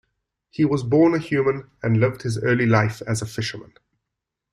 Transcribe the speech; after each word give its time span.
He 0.49 0.65
was 0.65 0.81
born 0.81 1.13
a 1.13 1.19
human 1.19 1.69
and 1.83 1.99
lived 1.99 2.23
his 2.23 2.39
early 2.39 2.65
life 2.65 3.03
as 3.05 3.21
a 3.21 3.27
fisherman. 3.27 3.73